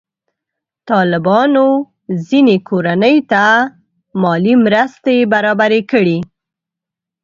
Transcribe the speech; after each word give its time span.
طالبانو 0.89 1.65
ځینې 2.27 2.55
کورنۍ 2.67 3.17
ته 3.31 3.43
مالي 4.21 4.53
مرستې 4.65 5.15
برابرې 5.33 5.81
کړي. 5.91 6.19